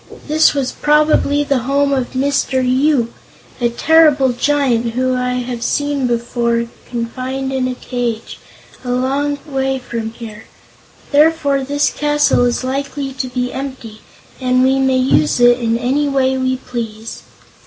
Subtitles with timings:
[0.27, 2.67] This was probably the home of Mr.
[2.67, 3.13] Yoop,
[3.59, 8.39] a terrible giant whom I have seen confined in a cage,
[8.83, 10.45] a long way from here.
[11.11, 14.01] Therefore this castle is likely to be empty
[14.39, 17.21] and we may use it in any way we please."